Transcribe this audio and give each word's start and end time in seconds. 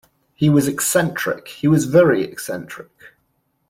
He 0.33 0.49
was 0.49 0.67
eccentric— 0.67 1.47
he 1.59 1.67
was 1.67 1.85
very 1.85 2.23
eccentric. 2.23 2.89